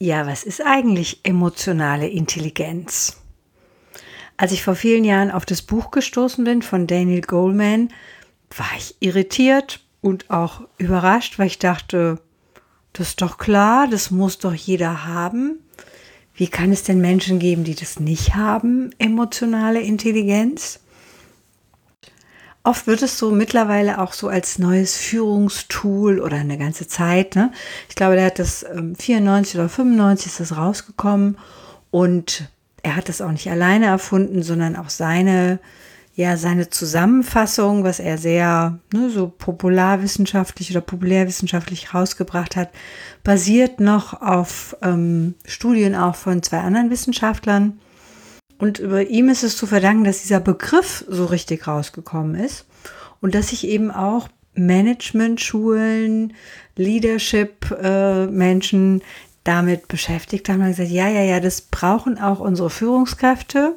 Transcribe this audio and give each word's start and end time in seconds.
Ja, 0.00 0.28
was 0.28 0.44
ist 0.44 0.64
eigentlich 0.64 1.22
emotionale 1.24 2.06
Intelligenz? 2.06 3.16
Als 4.36 4.52
ich 4.52 4.62
vor 4.62 4.76
vielen 4.76 5.02
Jahren 5.02 5.32
auf 5.32 5.44
das 5.44 5.60
Buch 5.60 5.90
gestoßen 5.90 6.44
bin 6.44 6.62
von 6.62 6.86
Daniel 6.86 7.20
Goleman, 7.20 7.92
war 8.56 8.70
ich 8.78 8.94
irritiert 9.00 9.80
und 10.00 10.30
auch 10.30 10.60
überrascht, 10.78 11.40
weil 11.40 11.48
ich 11.48 11.58
dachte, 11.58 12.20
das 12.92 13.08
ist 13.08 13.22
doch 13.22 13.38
klar, 13.38 13.88
das 13.88 14.12
muss 14.12 14.38
doch 14.38 14.54
jeder 14.54 15.04
haben. 15.04 15.58
Wie 16.32 16.46
kann 16.46 16.70
es 16.70 16.84
denn 16.84 17.00
Menschen 17.00 17.40
geben, 17.40 17.64
die 17.64 17.74
das 17.74 17.98
nicht 17.98 18.36
haben, 18.36 18.92
emotionale 18.98 19.80
Intelligenz? 19.80 20.78
Oft 22.64 22.86
wird 22.86 23.02
es 23.02 23.18
so 23.18 23.30
mittlerweile 23.30 24.00
auch 24.00 24.12
so 24.12 24.28
als 24.28 24.58
neues 24.58 24.96
Führungstool 24.96 26.20
oder 26.20 26.36
eine 26.36 26.58
ganze 26.58 26.86
Zeit. 26.86 27.34
Ne? 27.34 27.52
Ich 27.88 27.94
glaube, 27.94 28.16
der 28.16 28.26
hat 28.26 28.38
das 28.38 28.64
ähm, 28.64 28.94
94 28.96 29.54
oder 29.56 29.68
95 29.68 30.26
ist 30.26 30.40
das 30.40 30.56
rausgekommen 30.56 31.38
und 31.90 32.48
er 32.82 32.96
hat 32.96 33.08
das 33.08 33.20
auch 33.20 33.32
nicht 33.32 33.50
alleine 33.50 33.86
erfunden, 33.86 34.42
sondern 34.42 34.76
auch 34.76 34.90
seine 34.90 35.60
ja 36.18 36.36
seine 36.36 36.68
Zusammenfassung, 36.68 37.84
was 37.84 38.00
er 38.00 38.18
sehr 38.18 38.80
ne, 38.92 39.08
so 39.08 39.28
popularwissenschaftlich 39.28 40.72
oder 40.72 40.80
populärwissenschaftlich 40.80 41.94
rausgebracht 41.94 42.56
hat, 42.56 42.70
basiert 43.22 43.78
noch 43.78 44.20
auf 44.20 44.76
ähm, 44.82 45.36
Studien 45.46 45.94
auch 45.94 46.16
von 46.16 46.42
zwei 46.42 46.58
anderen 46.58 46.90
Wissenschaftlern. 46.90 47.78
Und 48.58 48.80
über 48.80 49.06
ihm 49.06 49.28
ist 49.28 49.44
es 49.44 49.56
zu 49.56 49.66
verdanken, 49.66 50.04
dass 50.04 50.22
dieser 50.22 50.40
Begriff 50.40 51.04
so 51.08 51.26
richtig 51.26 51.66
rausgekommen 51.66 52.34
ist 52.34 52.66
und 53.20 53.34
dass 53.34 53.48
sich 53.48 53.66
eben 53.66 53.90
auch 53.90 54.28
Management-Schulen, 54.54 56.32
Leadership-Menschen 56.76 59.02
damit 59.44 59.88
beschäftigt 59.88 60.48
haben 60.48 60.60
und 60.60 60.68
gesagt, 60.68 60.90
ja, 60.90 61.08
ja, 61.08 61.22
ja, 61.22 61.40
das 61.40 61.62
brauchen 61.62 62.18
auch 62.18 62.38
unsere 62.40 62.70
Führungskräfte. 62.70 63.74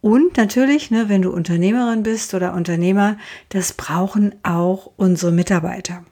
Und 0.00 0.36
natürlich, 0.36 0.90
ne, 0.90 1.08
wenn 1.08 1.22
du 1.22 1.30
Unternehmerin 1.30 2.02
bist 2.02 2.34
oder 2.34 2.52
Unternehmer, 2.54 3.16
das 3.50 3.72
brauchen 3.72 4.34
auch 4.42 4.90
unsere 4.96 5.32
Mitarbeiter. 5.32 6.04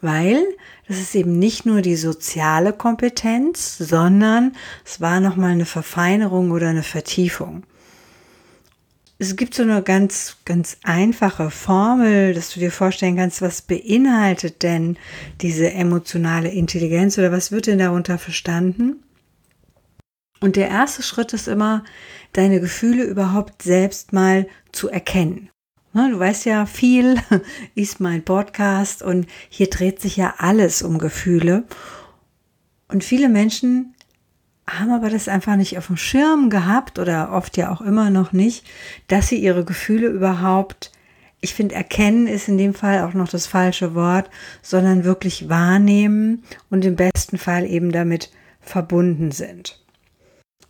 Weil 0.00 0.44
das 0.86 0.98
ist 0.98 1.14
eben 1.14 1.38
nicht 1.38 1.66
nur 1.66 1.82
die 1.82 1.96
soziale 1.96 2.72
Kompetenz, 2.72 3.76
sondern 3.78 4.54
es 4.84 5.00
war 5.00 5.20
nochmal 5.20 5.50
eine 5.50 5.66
Verfeinerung 5.66 6.50
oder 6.50 6.68
eine 6.68 6.82
Vertiefung. 6.82 7.64
Es 9.20 9.34
gibt 9.34 9.54
so 9.54 9.64
eine 9.64 9.82
ganz, 9.82 10.36
ganz 10.44 10.76
einfache 10.84 11.50
Formel, 11.50 12.34
dass 12.34 12.54
du 12.54 12.60
dir 12.60 12.70
vorstellen 12.70 13.16
kannst, 13.16 13.42
was 13.42 13.62
beinhaltet 13.62 14.62
denn 14.62 14.96
diese 15.40 15.72
emotionale 15.72 16.50
Intelligenz 16.50 17.18
oder 17.18 17.32
was 17.32 17.50
wird 17.50 17.66
denn 17.66 17.80
darunter 17.80 18.18
verstanden? 18.18 19.02
Und 20.40 20.54
der 20.54 20.68
erste 20.68 21.02
Schritt 21.02 21.32
ist 21.32 21.48
immer, 21.48 21.82
deine 22.32 22.60
Gefühle 22.60 23.02
überhaupt 23.02 23.62
selbst 23.62 24.12
mal 24.12 24.46
zu 24.70 24.88
erkennen. 24.88 25.50
Ne, 25.94 26.10
du 26.10 26.18
weißt 26.18 26.44
ja, 26.44 26.66
viel 26.66 27.16
ist 27.74 28.00
mein 28.00 28.22
Podcast 28.24 29.02
und 29.02 29.26
hier 29.48 29.70
dreht 29.70 30.00
sich 30.00 30.16
ja 30.16 30.34
alles 30.38 30.82
um 30.82 30.98
Gefühle. 30.98 31.64
Und 32.88 33.04
viele 33.04 33.28
Menschen 33.28 33.94
haben 34.68 34.92
aber 34.92 35.08
das 35.08 35.28
einfach 35.28 35.56
nicht 35.56 35.78
auf 35.78 35.86
dem 35.86 35.96
Schirm 35.96 36.50
gehabt 36.50 36.98
oder 36.98 37.32
oft 37.32 37.56
ja 37.56 37.72
auch 37.72 37.80
immer 37.80 38.10
noch 38.10 38.32
nicht, 38.32 38.66
dass 39.08 39.28
sie 39.28 39.38
ihre 39.38 39.64
Gefühle 39.64 40.08
überhaupt, 40.08 40.92
ich 41.40 41.54
finde, 41.54 41.74
erkennen 41.74 42.26
ist 42.26 42.48
in 42.48 42.58
dem 42.58 42.74
Fall 42.74 43.02
auch 43.02 43.14
noch 43.14 43.28
das 43.28 43.46
falsche 43.46 43.94
Wort, 43.94 44.28
sondern 44.60 45.04
wirklich 45.04 45.48
wahrnehmen 45.48 46.42
und 46.68 46.84
im 46.84 46.96
besten 46.96 47.38
Fall 47.38 47.64
eben 47.64 47.92
damit 47.92 48.30
verbunden 48.60 49.30
sind. 49.30 49.82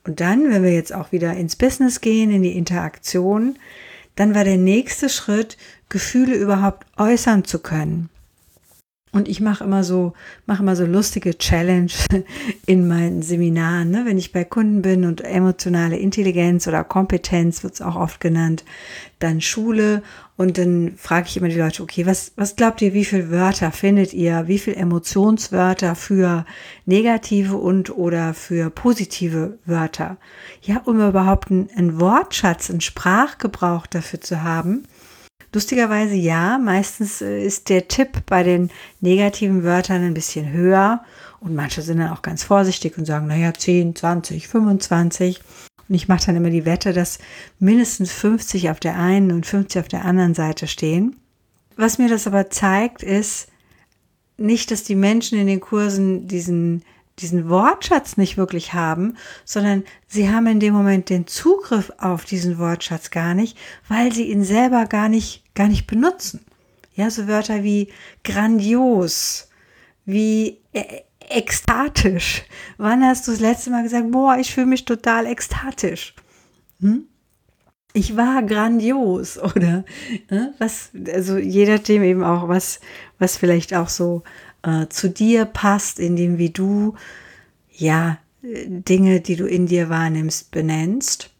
Und 0.04 0.20
dann, 0.20 0.50
wenn 0.50 0.62
wir 0.62 0.72
jetzt 0.72 0.94
auch 0.94 1.10
wieder 1.10 1.34
ins 1.34 1.56
Business 1.56 2.00
gehen, 2.00 2.30
in 2.30 2.42
die 2.42 2.56
Interaktion, 2.56 3.58
dann 4.18 4.34
war 4.34 4.44
der 4.44 4.56
nächste 4.56 5.08
Schritt, 5.08 5.56
Gefühle 5.88 6.34
überhaupt 6.34 6.86
äußern 6.98 7.44
zu 7.44 7.60
können. 7.60 8.10
Und 9.18 9.26
ich 9.26 9.40
mache 9.40 9.64
immer 9.64 9.82
so, 9.82 10.12
mache 10.46 10.62
immer 10.62 10.76
so 10.76 10.86
lustige 10.86 11.36
Challenge 11.36 11.90
in 12.66 12.86
meinen 12.86 13.20
Seminaren, 13.22 13.90
ne? 13.90 14.04
wenn 14.06 14.16
ich 14.16 14.30
bei 14.30 14.44
Kunden 14.44 14.80
bin 14.80 15.04
und 15.04 15.22
emotionale 15.22 15.96
Intelligenz 15.96 16.68
oder 16.68 16.84
Kompetenz 16.84 17.64
wird 17.64 17.74
es 17.74 17.82
auch 17.82 17.96
oft 17.96 18.20
genannt, 18.20 18.64
dann 19.18 19.40
Schule 19.40 20.04
und 20.36 20.56
dann 20.56 20.92
frage 20.96 21.26
ich 21.26 21.36
immer 21.36 21.48
die 21.48 21.58
Leute, 21.58 21.82
okay, 21.82 22.06
was, 22.06 22.30
was 22.36 22.54
glaubt 22.54 22.80
ihr, 22.80 22.94
wie 22.94 23.04
viele 23.04 23.32
Wörter 23.32 23.72
findet 23.72 24.14
ihr, 24.14 24.46
wie 24.46 24.60
viele 24.60 24.76
Emotionswörter 24.76 25.96
für 25.96 26.46
negative 26.86 27.56
und 27.56 27.90
oder 27.90 28.34
für 28.34 28.70
positive 28.70 29.58
Wörter? 29.64 30.16
Ja, 30.62 30.80
um 30.84 31.00
überhaupt 31.00 31.50
einen, 31.50 31.70
einen 31.74 31.98
Wortschatz, 31.98 32.70
einen 32.70 32.80
Sprachgebrauch 32.80 33.88
dafür 33.88 34.20
zu 34.20 34.44
haben. 34.44 34.84
Lustigerweise 35.52 36.14
ja, 36.14 36.58
meistens 36.58 37.22
äh, 37.22 37.42
ist 37.42 37.68
der 37.68 37.88
Tipp 37.88 38.24
bei 38.26 38.42
den 38.42 38.70
negativen 39.00 39.64
Wörtern 39.64 40.02
ein 40.02 40.14
bisschen 40.14 40.52
höher 40.52 41.02
und 41.40 41.54
manche 41.54 41.82
sind 41.82 41.98
dann 41.98 42.12
auch 42.12 42.22
ganz 42.22 42.42
vorsichtig 42.42 42.98
und 42.98 43.04
sagen, 43.04 43.26
naja, 43.26 43.52
10, 43.54 43.94
20, 43.96 44.48
25. 44.48 45.40
Und 45.88 45.94
ich 45.94 46.08
mache 46.08 46.26
dann 46.26 46.36
immer 46.36 46.50
die 46.50 46.66
Wette, 46.66 46.92
dass 46.92 47.18
mindestens 47.58 48.12
50 48.12 48.70
auf 48.70 48.80
der 48.80 48.96
einen 48.96 49.32
und 49.32 49.46
50 49.46 49.80
auf 49.80 49.88
der 49.88 50.04
anderen 50.04 50.34
Seite 50.34 50.66
stehen. 50.66 51.16
Was 51.76 51.98
mir 51.98 52.08
das 52.08 52.26
aber 52.26 52.50
zeigt, 52.50 53.02
ist 53.02 53.48
nicht, 54.36 54.70
dass 54.70 54.82
die 54.84 54.96
Menschen 54.96 55.38
in 55.38 55.46
den 55.46 55.60
Kursen 55.60 56.28
diesen 56.28 56.82
diesen 57.20 57.48
Wortschatz 57.48 58.16
nicht 58.16 58.36
wirklich 58.36 58.72
haben, 58.72 59.16
sondern 59.44 59.84
sie 60.06 60.30
haben 60.30 60.46
in 60.46 60.60
dem 60.60 60.74
Moment 60.74 61.10
den 61.10 61.26
Zugriff 61.26 61.92
auf 61.98 62.24
diesen 62.24 62.58
Wortschatz 62.58 63.10
gar 63.10 63.34
nicht, 63.34 63.56
weil 63.88 64.12
sie 64.12 64.30
ihn 64.30 64.44
selber 64.44 64.86
gar 64.86 65.08
nicht, 65.08 65.44
gar 65.54 65.68
nicht 65.68 65.86
benutzen. 65.86 66.44
Ja, 66.94 67.10
so 67.10 67.28
Wörter 67.28 67.62
wie 67.62 67.88
grandios, 68.24 69.48
wie 70.04 70.58
e 70.72 71.02
ekstatisch. 71.30 72.44
Wann 72.78 73.04
hast 73.04 73.26
du 73.26 73.32
das 73.32 73.40
letzte 73.40 73.70
Mal 73.70 73.82
gesagt, 73.82 74.10
boah, 74.10 74.38
ich 74.38 74.52
fühle 74.52 74.66
mich 74.66 74.84
total 74.84 75.26
ekstatisch? 75.26 76.14
Hm? 76.80 77.06
Ich 77.92 78.16
war 78.16 78.42
grandios 78.42 79.38
oder 79.42 79.84
äh, 80.28 80.48
was, 80.58 80.90
also 81.12 81.36
je 81.36 81.66
nachdem 81.66 82.02
eben 82.02 82.24
auch, 82.24 82.48
was, 82.48 82.80
was 83.18 83.36
vielleicht 83.36 83.74
auch 83.74 83.88
so 83.88 84.22
äh, 84.62 84.86
zu 84.88 85.08
dir 85.08 85.44
passt, 85.44 85.98
in 85.98 86.16
dem 86.16 86.38
wie 86.38 86.50
du 86.50 86.94
ja 87.70 88.18
Dinge, 88.42 89.20
die 89.20 89.36
du 89.36 89.46
in 89.46 89.66
dir 89.66 89.88
wahrnimmst, 89.88 90.50
benennst. 90.50 91.30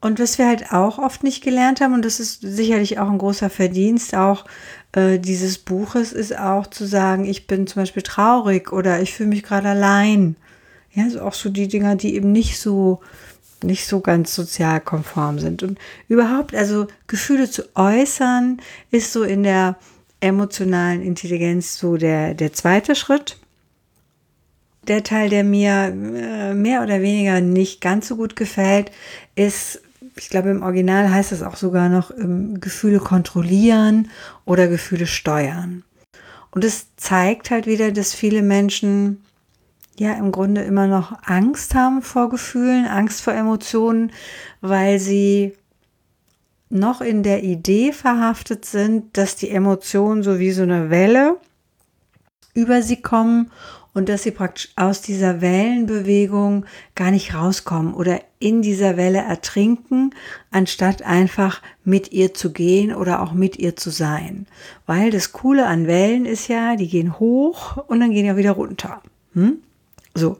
Und 0.00 0.18
was 0.18 0.38
wir 0.38 0.48
halt 0.48 0.72
auch 0.72 0.98
oft 0.98 1.22
nicht 1.22 1.44
gelernt 1.44 1.80
haben, 1.80 1.94
und 1.94 2.04
das 2.04 2.18
ist 2.18 2.40
sicherlich 2.40 2.98
auch 2.98 3.08
ein 3.08 3.18
großer 3.18 3.50
Verdienst 3.50 4.16
auch 4.16 4.44
äh, 4.92 5.18
dieses 5.18 5.58
Buches, 5.58 6.12
ist 6.12 6.36
auch 6.36 6.66
zu 6.66 6.86
sagen, 6.86 7.24
ich 7.24 7.46
bin 7.46 7.66
zum 7.68 7.82
Beispiel 7.82 8.02
traurig 8.02 8.72
oder 8.72 9.00
ich 9.00 9.14
fühle 9.14 9.28
mich 9.28 9.44
gerade 9.44 9.68
allein. 9.68 10.36
Ja, 10.92 11.08
so 11.08 11.20
auch 11.20 11.34
so 11.34 11.50
die 11.50 11.68
Dinger, 11.68 11.96
die 11.96 12.14
eben 12.16 12.32
nicht 12.32 12.58
so 12.58 13.00
nicht 13.62 13.86
so 13.86 14.00
ganz 14.00 14.34
sozial 14.34 14.80
konform 14.80 15.38
sind. 15.38 15.62
Und 15.62 15.78
überhaupt, 16.08 16.52
also 16.52 16.88
Gefühle 17.06 17.48
zu 17.48 17.62
äußern, 17.76 18.60
ist 18.90 19.12
so 19.12 19.22
in 19.22 19.44
der 19.44 19.76
emotionalen 20.22 21.02
Intelligenz 21.02 21.76
so 21.76 21.96
der, 21.96 22.34
der 22.34 22.52
zweite 22.52 22.94
Schritt. 22.94 23.38
Der 24.86 25.02
Teil, 25.04 25.28
der 25.28 25.44
mir 25.44 25.92
äh, 25.92 26.54
mehr 26.54 26.82
oder 26.82 27.02
weniger 27.02 27.40
nicht 27.40 27.80
ganz 27.80 28.08
so 28.08 28.16
gut 28.16 28.34
gefällt, 28.34 28.90
ist, 29.34 29.82
ich 30.16 30.28
glaube 30.28 30.50
im 30.50 30.62
Original 30.62 31.10
heißt 31.10 31.32
es 31.32 31.42
auch 31.42 31.56
sogar 31.56 31.88
noch 31.88 32.10
ähm, 32.10 32.60
Gefühle 32.60 32.98
kontrollieren 32.98 34.10
oder 34.44 34.68
Gefühle 34.68 35.06
steuern. 35.06 35.84
Und 36.50 36.64
es 36.64 36.86
zeigt 36.96 37.50
halt 37.50 37.66
wieder, 37.66 37.92
dass 37.92 38.14
viele 38.14 38.42
Menschen 38.42 39.22
ja 39.98 40.14
im 40.14 40.32
Grunde 40.32 40.62
immer 40.62 40.86
noch 40.86 41.16
Angst 41.24 41.74
haben 41.74 42.02
vor 42.02 42.28
Gefühlen, 42.28 42.86
Angst 42.86 43.22
vor 43.22 43.34
Emotionen, 43.34 44.12
weil 44.60 44.98
sie 44.98 45.54
noch 46.72 47.00
in 47.00 47.22
der 47.22 47.42
Idee 47.44 47.92
verhaftet 47.92 48.64
sind, 48.64 49.16
dass 49.16 49.36
die 49.36 49.50
Emotionen 49.50 50.22
so 50.22 50.38
wie 50.38 50.52
so 50.52 50.62
eine 50.62 50.90
Welle 50.90 51.36
über 52.54 52.82
sie 52.82 53.00
kommen 53.00 53.50
und 53.94 54.08
dass 54.08 54.22
sie 54.22 54.30
praktisch 54.30 54.70
aus 54.76 55.02
dieser 55.02 55.42
Wellenbewegung 55.42 56.64
gar 56.94 57.10
nicht 57.10 57.34
rauskommen 57.34 57.92
oder 57.92 58.20
in 58.38 58.62
dieser 58.62 58.96
Welle 58.96 59.18
ertrinken, 59.18 60.14
anstatt 60.50 61.02
einfach 61.02 61.60
mit 61.84 62.10
ihr 62.12 62.32
zu 62.32 62.52
gehen 62.52 62.94
oder 62.94 63.22
auch 63.22 63.32
mit 63.32 63.58
ihr 63.58 63.76
zu 63.76 63.90
sein. 63.90 64.46
Weil 64.86 65.10
das 65.10 65.32
Coole 65.32 65.66
an 65.66 65.86
Wellen 65.86 66.24
ist 66.24 66.48
ja, 66.48 66.76
die 66.76 66.88
gehen 66.88 67.18
hoch 67.18 67.76
und 67.86 68.00
dann 68.00 68.12
gehen 68.12 68.26
ja 68.26 68.36
wieder 68.36 68.52
runter. 68.52 69.02
Hm? 69.34 69.58
So, 70.14 70.38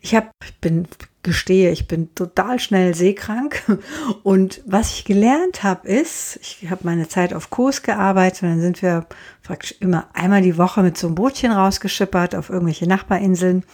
ich 0.00 0.14
habe, 0.14 0.28
bin 0.60 0.86
gestehe, 1.24 1.72
ich 1.72 1.88
bin 1.88 2.14
total 2.14 2.60
schnell 2.60 2.94
seekrank. 2.94 3.62
Und 4.22 4.60
was 4.66 4.92
ich 4.92 5.04
gelernt 5.04 5.64
habe, 5.64 5.88
ist, 5.88 6.38
ich 6.40 6.70
habe 6.70 6.82
meine 6.84 7.08
Zeit 7.08 7.34
auf 7.34 7.50
Kurs 7.50 7.82
gearbeitet 7.82 8.42
und 8.42 8.50
dann 8.50 8.60
sind 8.60 8.82
wir 8.82 9.06
praktisch 9.42 9.74
immer 9.80 10.08
einmal 10.12 10.42
die 10.42 10.58
Woche 10.58 10.82
mit 10.82 10.96
so 10.96 11.08
einem 11.08 11.16
Bootchen 11.16 11.50
rausgeschippert 11.50 12.36
auf 12.36 12.50
irgendwelche 12.50 12.86
Nachbarinseln. 12.86 13.64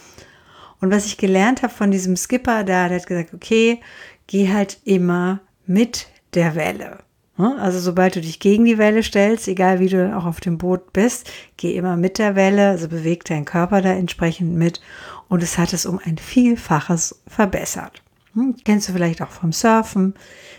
Und 0.79 0.91
was 0.91 1.05
ich 1.05 1.17
gelernt 1.17 1.61
habe 1.61 1.73
von 1.73 1.91
diesem 1.91 2.15
Skipper 2.15 2.63
da, 2.63 2.87
der 2.87 2.99
hat 2.99 3.07
gesagt, 3.07 3.33
okay, 3.33 3.81
geh 4.25 4.51
halt 4.51 4.79
immer 4.83 5.41
mit 5.67 6.07
der 6.33 6.55
Welle. 6.55 6.99
Also 7.43 7.79
sobald 7.79 8.15
du 8.15 8.21
dich 8.21 8.39
gegen 8.39 8.65
die 8.65 8.77
Welle 8.77 9.03
stellst, 9.03 9.47
egal 9.47 9.79
wie 9.79 9.89
du 9.89 10.15
auch 10.15 10.25
auf 10.25 10.39
dem 10.39 10.57
Boot 10.57 10.93
bist, 10.93 11.29
geh 11.57 11.75
immer 11.75 11.97
mit 11.97 12.17
der 12.17 12.35
Welle, 12.35 12.69
also 12.69 12.87
beweg 12.87 13.25
deinen 13.25 13.45
Körper 13.45 13.81
da 13.81 13.91
entsprechend 13.91 14.55
mit 14.55 14.81
und 15.29 15.43
es 15.43 15.57
hat 15.57 15.73
es 15.73 15.85
um 15.85 15.99
ein 16.03 16.17
Vielfaches 16.17 17.21
verbessert. 17.27 18.01
Hm, 18.33 18.55
kennst 18.63 18.89
du 18.89 18.93
vielleicht 18.93 19.21
auch 19.21 19.29
vom 19.29 19.51
Surfen, 19.51 20.13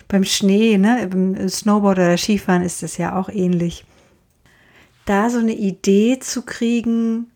beim 0.09 0.25
Schnee, 0.25 0.79
ne? 0.79 1.09
beim 1.11 1.49
Snowboard 1.49 1.99
oder 1.99 2.17
Skifahren 2.17 2.63
ist 2.63 2.83
das 2.83 2.97
ja 2.97 3.19
auch 3.19 3.29
ähnlich. 3.29 3.85
Da 5.05 5.31
so 5.31 5.39
eine 5.39 5.55
Idee 5.55 6.19
zu 6.21 6.43
kriegen, 6.43 7.31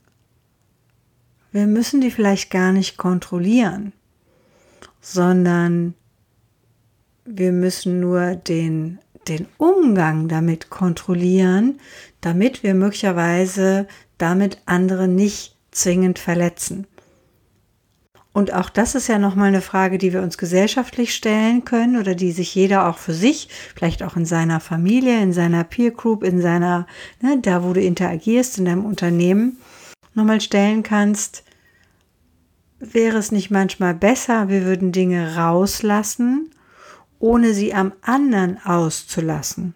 wir 1.52 1.66
müssen 1.66 2.00
die 2.00 2.10
vielleicht 2.10 2.50
gar 2.50 2.72
nicht 2.72 2.96
kontrollieren, 2.96 3.92
sondern 5.00 5.94
wir 7.24 7.52
müssen 7.52 7.98
nur 8.00 8.36
den, 8.36 8.98
den 9.28 9.46
Umgang 9.58 10.28
damit 10.28 10.70
kontrollieren, 10.70 11.80
damit 12.20 12.62
wir 12.62 12.74
möglicherweise 12.74 13.86
damit 14.18 14.58
andere 14.66 15.08
nicht 15.08 15.56
zwingend 15.70 16.18
verletzen. 16.18 16.86
Und 18.36 18.52
auch 18.52 18.68
das 18.68 18.94
ist 18.94 19.08
ja 19.08 19.18
nochmal 19.18 19.48
eine 19.48 19.62
Frage, 19.62 19.96
die 19.96 20.12
wir 20.12 20.20
uns 20.20 20.36
gesellschaftlich 20.36 21.14
stellen 21.14 21.64
können 21.64 21.96
oder 21.96 22.14
die 22.14 22.32
sich 22.32 22.54
jeder 22.54 22.86
auch 22.86 22.98
für 22.98 23.14
sich, 23.14 23.48
vielleicht 23.74 24.02
auch 24.02 24.14
in 24.14 24.26
seiner 24.26 24.60
Familie, 24.60 25.22
in 25.22 25.32
seiner 25.32 25.64
Peer 25.64 25.90
Group, 25.90 26.22
in 26.22 26.42
seiner, 26.42 26.86
ne, 27.22 27.38
da 27.40 27.64
wo 27.64 27.72
du 27.72 27.80
interagierst, 27.80 28.58
in 28.58 28.66
deinem 28.66 28.84
Unternehmen, 28.84 29.56
nochmal 30.12 30.42
stellen 30.42 30.82
kannst. 30.82 31.44
Wäre 32.78 33.16
es 33.16 33.32
nicht 33.32 33.50
manchmal 33.50 33.94
besser, 33.94 34.50
wir 34.50 34.64
würden 34.66 34.92
Dinge 34.92 35.36
rauslassen, 35.36 36.50
ohne 37.26 37.54
sie 37.54 37.74
am 37.74 37.92
anderen 38.02 38.58
auszulassen? 38.64 39.74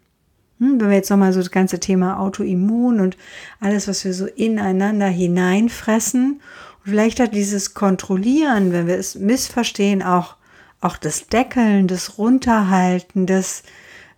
Hm, 0.58 0.81
wenn 0.81 0.88
wir 0.88 0.97
jetzt 0.97 1.11
nochmal 1.11 1.32
so 1.32 1.41
das 1.41 1.50
ganze 1.50 1.81
Thema 1.81 2.20
Autoimmun 2.20 3.00
und 3.00 3.17
alles, 3.61 3.88
was 3.88 4.05
wir 4.05 4.14
so 4.14 4.26
ineinander 4.26 5.08
hineinfressen 5.08 6.41
vielleicht 6.85 7.20
hat 7.20 7.35
dieses 7.35 7.75
Kontrollieren, 7.75 8.73
wenn 8.73 8.87
wir 8.87 8.97
es 8.97 9.14
missverstehen, 9.14 10.02
auch, 10.02 10.37
auch 10.81 10.97
das 10.97 11.29
Deckeln, 11.29 11.88
das 11.88 12.19
Runterhalten, 12.19 13.26
das 13.26 13.62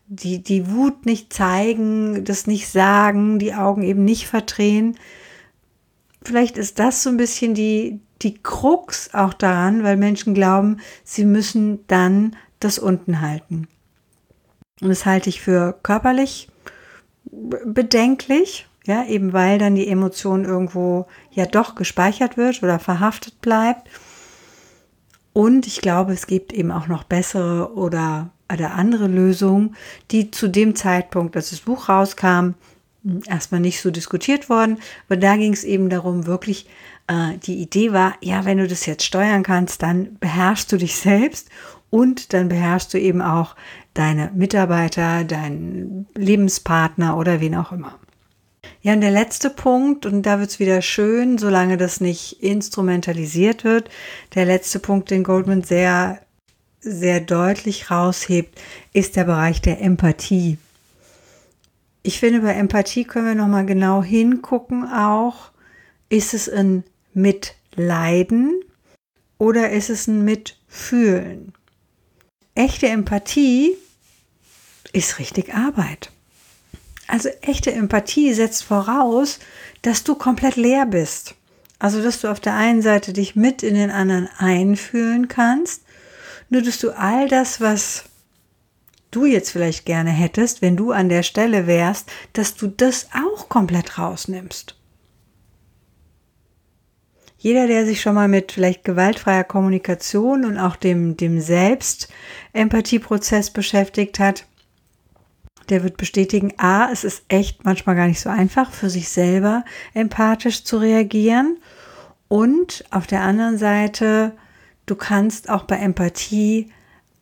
die, 0.07 0.43
die 0.43 0.71
Wut 0.71 1.07
nicht 1.07 1.33
zeigen, 1.33 2.25
das 2.25 2.47
nicht 2.47 2.69
sagen, 2.69 3.39
die 3.39 3.55
Augen 3.55 3.83
eben 3.83 4.05
nicht 4.05 4.27
verdrehen. 4.27 4.97
Vielleicht 6.23 6.59
ist 6.59 6.79
das 6.79 7.03
so 7.03 7.11
ein 7.11 7.17
bisschen 7.17 7.55
die, 7.55 8.01
die 8.21 8.35
Krux 8.35 9.15
auch 9.15 9.33
daran, 9.33 9.83
weil 9.83 9.97
Menschen 9.97 10.35
glauben, 10.35 10.79
sie 11.03 11.25
müssen 11.25 11.87
dann 11.87 12.37
das 12.65 12.79
unten 12.79 13.21
halten. 13.21 13.69
Und 14.81 14.89
das 14.89 15.07
halte 15.07 15.29
ich 15.29 15.41
für 15.41 15.79
körperlich 15.83 16.49
bedenklich, 17.25 18.67
ja, 18.85 19.05
eben 19.05 19.33
weil 19.33 19.59
dann 19.59 19.77
die 19.77 19.87
Emotion 19.87 20.45
irgendwo 20.45 21.07
ja 21.31 21.47
doch 21.47 21.77
gespeichert 21.77 22.37
wird 22.37 22.63
oder 22.63 22.79
verhaftet 22.79 23.41
bleibt. 23.41 23.89
Und 25.33 25.67
ich 25.67 25.81
glaube, 25.81 26.13
es 26.13 26.27
gibt 26.27 26.53
eben 26.53 26.73
auch 26.73 26.89
noch 26.89 27.05
bessere 27.05 27.75
oder, 27.75 28.31
oder 28.53 28.73
andere 28.73 29.07
Lösungen, 29.07 29.77
die 30.11 30.31
zu 30.31 30.49
dem 30.49 30.75
Zeitpunkt, 30.75 31.37
als 31.37 31.51
das 31.51 31.61
Buch 31.61 31.89
rauskam, 31.89 32.51
erstmal 33.27 33.61
nicht 33.61 33.81
so 33.81 33.91
diskutiert 33.91 34.49
worden. 34.49 34.79
Aber 35.09 35.17
da 35.17 35.37
ging 35.37 35.53
es 35.53 35.65
eben 35.65 35.89
darum, 35.89 36.27
wirklich, 36.27 36.67
äh, 37.07 37.39
die 37.39 37.61
Idee 37.61 37.93
war, 37.93 38.15
ja, 38.21 38.45
wenn 38.45 38.59
du 38.59 38.69
das 38.69 38.87
jetzt 38.87 39.05
steuern 39.05 39.43
kannst, 39.43 39.83
dann 39.83 40.17
beherrschst 40.19 40.71
du 40.71 40.77
dich 40.77 40.97
selbst 40.97 41.49
und 41.93 42.33
dann 42.33 42.49
beherrschst 42.49 42.95
du 42.95 42.99
eben 42.99 43.21
auch 43.21 43.55
deine 43.93 44.31
Mitarbeiter, 44.35 45.25
deinen 45.25 46.07
Lebenspartner 46.15 47.19
oder 47.19 47.43
wen 47.43 47.55
auch 47.55 47.71
immer. 47.71 47.99
Ja, 48.81 48.95
und 48.95 49.03
der 49.03 49.11
letzte 49.11 49.51
Punkt, 49.51 50.07
und 50.07 50.23
da 50.23 50.41
wird 50.41 50.49
es 50.49 50.59
wieder 50.59 50.81
schön, 50.81 51.37
solange 51.37 51.77
das 51.77 52.01
nicht 52.01 52.43
instrumentalisiert 52.43 53.65
wird, 53.65 53.91
der 54.35 54.47
letzte 54.47 54.79
Punkt, 54.79 55.11
den 55.11 55.23
Goldman 55.23 55.65
sehr, 55.65 56.23
sehr 56.81 57.21
deutlich 57.21 57.91
raushebt, 57.91 58.59
ist 58.95 59.17
der 59.17 59.25
Bereich 59.25 59.61
der 59.61 59.83
Empathie. 59.83 60.57
Ich 62.03 62.21
finde, 62.21 62.41
bei 62.41 62.55
Empathie 62.55 63.05
können 63.05 63.27
wir 63.27 63.35
nochmal 63.35 63.67
genau 63.67 64.03
hingucken 64.03 64.91
auch, 64.91 65.51
ist 66.09 66.33
es 66.33 66.49
ein 66.49 66.85
Mitleiden 67.13 68.63
oder 69.37 69.71
ist 69.71 69.91
es 69.91 70.07
ein 70.07 70.25
Mitfühlen? 70.25 71.53
Echte 72.55 72.87
Empathie 72.87 73.77
ist 74.93 75.19
richtig 75.19 75.55
Arbeit. 75.55 76.11
Also 77.07 77.31
echte 77.41 77.73
Empathie 77.73 78.35
setzt 78.35 78.63
voraus, 78.63 79.39
dass 79.81 80.05
du 80.05 80.15
komplett 80.15 80.57
leer 80.57 80.87
bist. 80.87 81.35
Also, 81.79 82.03
dass 82.03 82.21
du 82.21 82.29
auf 82.29 82.41
der 82.41 82.55
einen 82.55 82.81
Seite 82.81 83.13
dich 83.13 83.35
mit 83.35 83.63
in 83.63 83.75
den 83.75 83.91
anderen 83.91 84.29
einfühlen 84.39 85.29
kannst, 85.29 85.83
nur 86.49 86.63
dass 86.63 86.79
du 86.79 86.91
all 86.91 87.29
das, 87.29 87.61
was 87.61 88.05
du 89.11 89.25
jetzt 89.25 89.51
vielleicht 89.51 89.85
gerne 89.85 90.11
hättest, 90.11 90.63
wenn 90.63 90.77
du 90.77 90.93
an 90.93 91.09
der 91.09 91.23
Stelle 91.23 91.67
wärst, 91.67 92.11
dass 92.35 92.55
du 92.55 92.69
das 92.69 93.09
auch 93.13 93.49
komplett 93.49 93.99
rausnimmst. 93.99 94.77
Jeder, 97.43 97.67
der 97.67 97.85
sich 97.87 98.01
schon 98.01 98.15
mal 98.15 98.29
mit 98.29 98.53
vielleicht 98.53 98.85
gewaltfreier 98.85 99.43
Kommunikation 99.43 100.45
und 100.45 100.59
auch 100.59 100.77
dem, 100.77 101.17
dem 101.17 101.41
Selbst-Empathieprozess 101.41 103.51
beschäftigt 103.51 104.21
hat, 104.21 104.47
der 105.69 105.83
wird 105.83 105.97
bestätigen, 105.97 106.53
a, 106.59 106.89
es 106.93 107.03
ist 107.03 107.25
echt 107.27 107.65
manchmal 107.65 107.97
gar 107.97 108.07
nicht 108.07 108.21
so 108.21 108.29
einfach, 108.29 108.71
für 108.71 108.89
sich 108.89 109.09
selber 109.09 109.65
empathisch 109.93 110.63
zu 110.63 110.77
reagieren. 110.77 111.59
Und 112.29 112.85
auf 112.93 113.09
der 113.09 113.23
anderen 113.23 113.59
Seite, 113.59 114.35
du 114.87 114.95
kannst 114.95 115.51
auch 115.51 115.65
bei 115.65 115.79
Empathie 115.79 116.71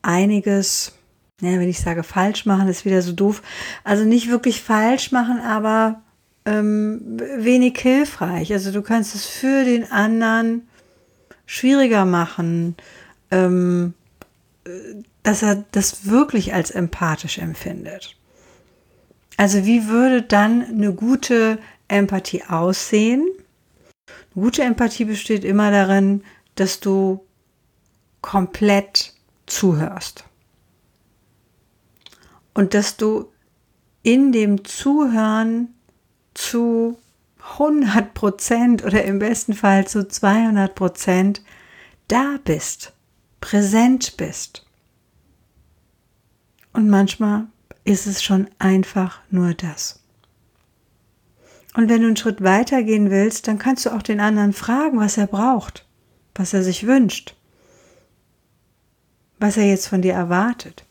einiges, 0.02 0.92
ja, 1.40 1.52
wenn 1.52 1.70
ich 1.70 1.80
sage 1.80 2.02
falsch 2.02 2.44
machen, 2.44 2.68
ist 2.68 2.84
wieder 2.84 3.00
so 3.00 3.12
doof. 3.12 3.40
Also 3.84 4.04
nicht 4.04 4.28
wirklich 4.28 4.60
falsch 4.60 5.12
machen, 5.12 5.40
aber 5.40 6.02
ähm, 6.44 7.18
wenig 7.18 7.78
hilfreich. 7.78 8.52
Also 8.52 8.72
du 8.72 8.82
kannst 8.82 9.14
es 9.14 9.26
für 9.26 9.64
den 9.64 9.90
anderen 9.90 10.68
schwieriger 11.46 12.04
machen, 12.04 12.76
ähm, 13.30 13.94
äh, 14.64 14.70
dass 15.22 15.42
er 15.42 15.64
das 15.72 16.06
wirklich 16.06 16.54
als 16.54 16.70
empathisch 16.70 17.38
empfindet. 17.38 18.16
Also 19.36 19.64
wie 19.64 19.88
würde 19.88 20.22
dann 20.22 20.64
eine 20.64 20.92
gute 20.92 21.58
Empathie 21.88 22.44
aussehen? 22.44 23.26
Eine 24.34 24.44
gute 24.44 24.62
Empathie 24.62 25.04
besteht 25.04 25.44
immer 25.44 25.70
darin, 25.70 26.22
dass 26.54 26.80
du 26.80 27.24
komplett 28.22 29.14
zuhörst. 29.46 30.24
Und 32.54 32.74
dass 32.74 32.96
du 32.96 33.30
in 34.02 34.32
dem 34.32 34.64
Zuhören 34.64 35.74
zu 36.40 36.98
100 37.52 38.14
Prozent 38.14 38.84
oder 38.84 39.04
im 39.04 39.18
besten 39.18 39.54
Fall 39.54 39.86
zu 39.86 40.06
200 40.06 40.74
Prozent 40.74 41.42
da 42.08 42.38
bist, 42.44 42.92
präsent 43.40 44.16
bist. 44.16 44.66
Und 46.72 46.88
manchmal 46.88 47.46
ist 47.84 48.06
es 48.06 48.22
schon 48.22 48.48
einfach 48.58 49.20
nur 49.30 49.54
das. 49.54 50.00
Und 51.74 51.88
wenn 51.88 52.00
du 52.00 52.08
einen 52.08 52.16
Schritt 52.16 52.42
weiter 52.42 52.82
gehen 52.82 53.10
willst, 53.10 53.46
dann 53.46 53.58
kannst 53.58 53.86
du 53.86 53.90
auch 53.90 54.02
den 54.02 54.20
anderen 54.20 54.52
fragen, 54.52 54.98
was 54.98 55.16
er 55.16 55.26
braucht, 55.26 55.86
was 56.34 56.52
er 56.52 56.62
sich 56.62 56.86
wünscht, 56.86 57.36
was 59.38 59.56
er 59.56 59.66
jetzt 59.66 59.86
von 59.86 60.02
dir 60.02 60.14
erwartet. 60.14 60.84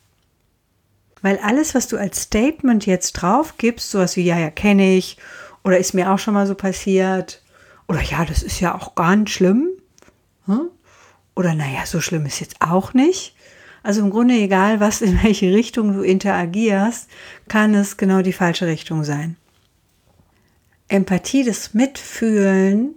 Weil 1.22 1.38
alles, 1.38 1.74
was 1.74 1.88
du 1.88 1.96
als 1.96 2.22
Statement 2.22 2.86
jetzt 2.86 3.12
drauf 3.12 3.54
gibst, 3.58 3.90
sowas 3.90 4.16
wie, 4.16 4.24
ja, 4.24 4.38
ja, 4.38 4.50
kenne 4.50 4.96
ich, 4.96 5.16
oder 5.64 5.78
ist 5.78 5.94
mir 5.94 6.10
auch 6.10 6.18
schon 6.18 6.34
mal 6.34 6.46
so 6.46 6.54
passiert, 6.54 7.42
Oder 7.88 8.02
ja, 8.02 8.24
das 8.24 8.44
ist 8.44 8.60
ja 8.60 8.76
auch 8.76 8.94
ganz 8.94 9.30
schlimm. 9.30 9.68
Hm? 10.46 10.70
Oder 11.34 11.54
naja, 11.54 11.86
so 11.86 12.00
schlimm 12.00 12.24
ist 12.24 12.38
jetzt 12.38 12.56
auch 12.60 12.94
nicht. 12.94 13.34
Also 13.82 14.00
im 14.00 14.10
Grunde 14.10 14.34
egal, 14.34 14.78
was 14.78 15.00
in 15.00 15.20
welche 15.24 15.52
Richtung 15.52 15.94
du 15.94 16.02
interagierst, 16.02 17.08
kann 17.48 17.74
es 17.74 17.96
genau 17.96 18.22
die 18.22 18.32
falsche 18.32 18.66
Richtung 18.66 19.02
sein. 19.02 19.36
Empathie, 20.86 21.44
das 21.44 21.74
Mitfühlen, 21.74 22.94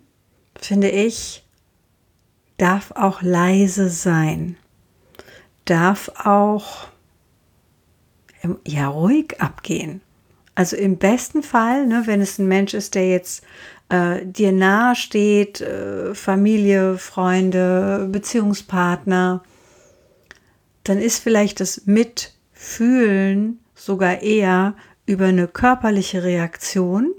finde 0.56 0.89
ich, 0.89 1.44
darf 2.58 2.92
auch 2.92 3.24
leise 3.24 3.89
sein. 3.89 4.58
Darf 5.65 6.12
auch 6.24 6.88
ja 8.66 8.88
ruhig 8.88 9.40
abgehen. 9.40 10.02
Also 10.56 10.76
im 10.76 10.98
besten 10.98 11.42
Fall, 11.42 11.88
ne, 11.88 12.04
wenn 12.06 12.22
es 12.22 12.38
ein 12.38 12.48
Mensch 12.48 12.74
ist, 12.74 12.96
der 12.96 13.10
jetzt 13.10 13.44
äh, 13.90 14.26
dir 14.26 14.52
nahe 14.52 14.96
steht, 14.96 15.62
äh, 15.62 16.14
Familie, 16.14 16.98
Freunde, 16.98 18.08
Beziehungspartner, 18.12 19.44
dann 20.84 21.00
ist 21.00 21.20
vielleicht 21.20 21.60
das 21.60 21.86
Mitfühlen 21.86 23.60
sogar 23.74 24.22
eher 24.22 24.76
über 25.06 25.26
eine 25.26 25.48
körperliche 25.48 26.24
Reaktion, 26.24 27.14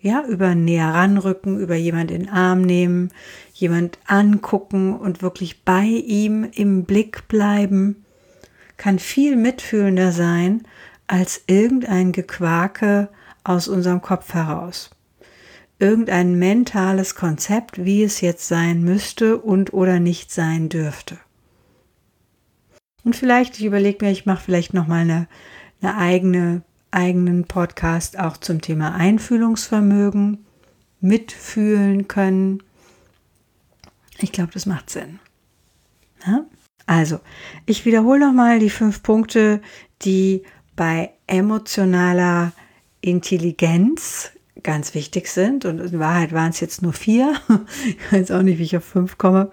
ja, 0.00 0.24
über 0.24 0.54
näher 0.54 0.94
ranrücken, 0.94 1.58
über 1.58 1.74
jemand 1.74 2.10
in 2.10 2.24
den 2.24 2.28
Arm 2.28 2.62
nehmen, 2.62 3.10
jemand 3.52 3.98
angucken 4.06 4.94
und 4.96 5.22
wirklich 5.22 5.64
bei 5.64 5.84
ihm 5.84 6.48
im 6.54 6.84
Blick 6.84 7.26
bleiben, 7.26 8.04
kann 8.78 8.98
viel 8.98 9.36
mitfühlender 9.36 10.12
sein 10.12 10.62
als 11.06 11.42
irgendein 11.46 12.12
Gequake 12.12 13.08
aus 13.44 13.68
unserem 13.68 14.00
Kopf 14.00 14.32
heraus. 14.32 14.90
Irgendein 15.78 16.38
mentales 16.38 17.14
Konzept, 17.14 17.84
wie 17.84 18.02
es 18.02 18.20
jetzt 18.20 18.48
sein 18.48 18.82
müsste 18.82 19.38
und 19.38 19.72
oder 19.72 20.00
nicht 20.00 20.32
sein 20.32 20.68
dürfte. 20.68 21.18
Und 23.04 23.16
vielleicht, 23.16 23.58
ich 23.58 23.64
überlege 23.64 24.04
mir, 24.04 24.10
ich 24.10 24.26
mache 24.26 24.42
vielleicht 24.44 24.74
nochmal 24.74 25.02
eine, 25.02 25.28
eine 25.80 25.96
eigene, 25.96 26.62
eigenen 26.90 27.44
Podcast 27.44 28.18
auch 28.18 28.36
zum 28.36 28.60
Thema 28.60 28.94
Einfühlungsvermögen, 28.94 30.44
mitfühlen 31.00 32.08
können. 32.08 32.62
Ich 34.18 34.32
glaube, 34.32 34.50
das 34.52 34.66
macht 34.66 34.90
Sinn. 34.90 35.20
Ja? 36.26 36.44
Also, 36.88 37.20
ich 37.66 37.84
wiederhole 37.84 38.18
nochmal 38.18 38.60
die 38.60 38.70
fünf 38.70 39.02
Punkte, 39.02 39.60
die 40.00 40.42
bei 40.74 41.10
emotionaler 41.26 42.52
Intelligenz 43.02 44.30
ganz 44.62 44.94
wichtig 44.94 45.28
sind. 45.28 45.66
Und 45.66 45.80
in 45.80 45.98
Wahrheit 45.98 46.32
waren 46.32 46.48
es 46.48 46.60
jetzt 46.60 46.80
nur 46.80 46.94
vier. 46.94 47.34
Ich 47.84 48.12
weiß 48.12 48.30
auch 48.30 48.40
nicht, 48.40 48.58
wie 48.58 48.62
ich 48.62 48.76
auf 48.76 48.84
fünf 48.84 49.18
komme. 49.18 49.50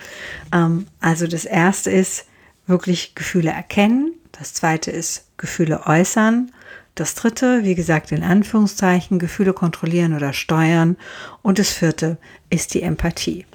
Ähm, 0.54 0.88
also 1.02 1.28
das 1.28 1.44
erste 1.44 1.92
ist, 1.92 2.26
wirklich 2.68 3.16
Gefühle 3.16 3.52
erkennen. 3.52 4.14
Das 4.32 4.54
zweite 4.54 4.90
ist 4.90 5.26
Gefühle 5.36 5.86
äußern. 5.86 6.54
Das 6.96 7.16
dritte, 7.16 7.66
wie 7.66 7.76
gesagt, 7.76 8.14
in 8.14 8.24
Anführungszeichen, 8.24 9.20
Gefühle 9.20 9.52
kontrollieren 9.52 10.14
oder 10.14 10.32
steuern. 10.32 10.96
Und 11.42 11.60
das 11.60 11.72
vierte 11.72 12.18
ist 12.50 12.74
die 12.74 12.82
Empathie. 12.82 13.46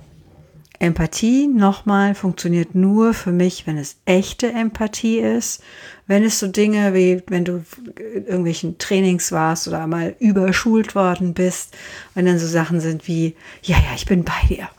Empathie, 0.81 1.47
nochmal, 1.47 2.15
funktioniert 2.15 2.75
nur 2.75 3.13
für 3.13 3.33
mich, 3.33 3.67
wenn 3.67 3.77
es 3.77 3.97
echte 4.07 4.51
Empathie 4.51 5.19
ist. 5.19 5.63
Wenn 6.07 6.25
es 6.25 6.39
so 6.39 6.49
Dinge 6.49 6.95
wie, 6.95 7.23
wenn 7.29 7.45
du 7.45 7.63
in 7.99 8.25
irgendwelchen 8.25 8.79
Trainings 8.79 9.31
warst 9.31 9.69
oder 9.69 9.87
mal 9.87 10.17
überschult 10.19 10.95
worden 10.95 11.35
bist, 11.35 11.77
wenn 12.15 12.25
dann 12.25 12.39
so 12.39 12.47
Sachen 12.47 12.81
sind 12.81 13.07
wie, 13.07 13.37
ja, 13.63 13.77
ja, 13.77 13.95
ich 13.95 14.07
bin 14.07 14.25
bei 14.25 14.47
dir. 14.49 14.71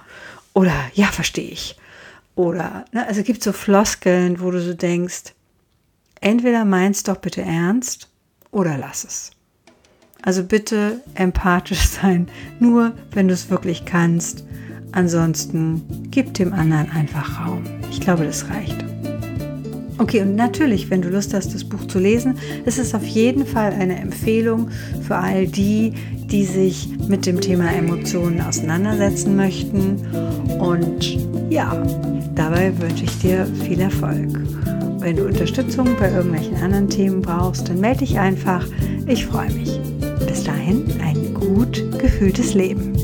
Oder 0.53 0.73
ja, 0.95 1.05
verstehe 1.05 1.49
ich. 1.49 1.77
Oder, 2.33 2.85
ne, 2.91 3.05
also 3.07 3.21
es 3.21 3.27
gibt 3.27 3.43
so 3.43 3.53
Floskeln, 3.53 4.41
wo 4.41 4.49
du 4.49 4.59
so 4.59 4.73
denkst, 4.73 5.35
entweder 6.19 6.65
meinst 6.65 7.09
doch 7.09 7.17
bitte 7.17 7.43
ernst 7.43 8.09
oder 8.49 8.75
lass 8.77 9.03
es. 9.03 9.31
Also 10.23 10.43
bitte 10.43 11.01
empathisch 11.13 11.87
sein, 12.01 12.27
nur 12.59 12.93
wenn 13.11 13.27
du 13.27 13.35
es 13.35 13.51
wirklich 13.51 13.85
kannst. 13.85 14.43
Ansonsten 14.91 15.81
gib 16.11 16.33
dem 16.33 16.53
anderen 16.53 16.89
einfach 16.91 17.45
Raum. 17.45 17.63
Ich 17.89 18.01
glaube, 18.01 18.25
das 18.25 18.49
reicht. 18.49 18.83
Okay, 19.97 20.21
und 20.21 20.35
natürlich, 20.35 20.89
wenn 20.89 21.03
du 21.03 21.09
Lust 21.09 21.33
hast, 21.33 21.53
das 21.53 21.63
Buch 21.63 21.85
zu 21.85 21.99
lesen, 21.99 22.35
ist 22.65 22.79
es 22.79 22.95
auf 22.95 23.05
jeden 23.05 23.45
Fall 23.45 23.71
eine 23.73 23.99
Empfehlung 23.99 24.69
für 25.05 25.15
all 25.15 25.45
die, 25.45 25.93
die 26.25 26.43
sich 26.43 26.89
mit 27.07 27.25
dem 27.27 27.39
Thema 27.39 27.71
Emotionen 27.71 28.41
auseinandersetzen 28.41 29.35
möchten. 29.35 29.97
Und 30.59 31.19
ja, 31.51 31.71
dabei 32.33 32.73
wünsche 32.79 33.03
ich 33.03 33.19
dir 33.19 33.45
viel 33.63 33.79
Erfolg. 33.79 34.39
Wenn 34.99 35.17
du 35.17 35.25
Unterstützung 35.25 35.87
bei 35.99 36.11
irgendwelchen 36.11 36.55
anderen 36.55 36.89
Themen 36.89 37.21
brauchst, 37.21 37.69
dann 37.69 37.79
melde 37.79 37.99
dich 37.99 38.17
einfach. 38.17 38.65
Ich 39.05 39.25
freue 39.27 39.51
mich. 39.51 39.79
Bis 40.27 40.43
dahin 40.43 40.85
ein 41.03 41.33
gut 41.33 41.83
gefühltes 41.99 42.55
Leben. 42.55 43.00